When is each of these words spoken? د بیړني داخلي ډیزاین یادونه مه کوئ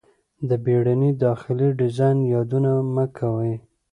د 0.49 0.51
بیړني 0.65 1.11
داخلي 1.25 1.69
ډیزاین 1.79 2.17
یادونه 2.33 2.71
مه 2.93 3.05
کوئ 3.17 3.53